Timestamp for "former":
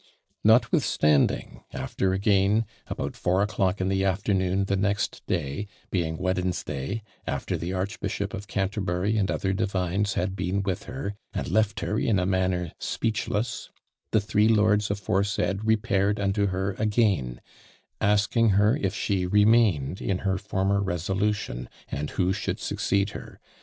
20.39-20.81